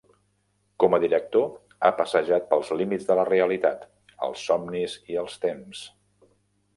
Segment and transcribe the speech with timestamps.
[0.83, 1.43] Com a director
[1.87, 3.83] ha passejat pels límits de la realitat,
[4.29, 5.83] els somnis i el temps.